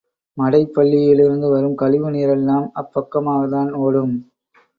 [0.37, 4.15] மடைப் பள்ளியிலிருந்து வரும் கழுநீர் எல்லாம் அப்பக்கமாகத்தான் ஓடும்.